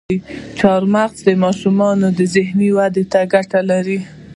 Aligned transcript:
چارمغز 0.59 1.19
د 1.27 1.29
ماشومانو 1.43 2.07
ذهني 2.35 2.69
ودې 2.77 3.03
ته 3.11 3.19
ګټه 3.33 3.59
لري. 3.69 3.99